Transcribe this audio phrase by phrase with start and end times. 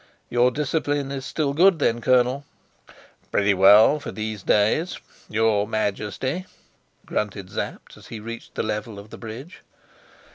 [0.31, 2.43] "Your discipline is still good, then, Colonel?"
[3.31, 4.97] "Pretty well for these days,
[5.29, 6.47] your Majesty,"
[7.05, 9.61] grunted Sapt, as he reached the level of the bridge.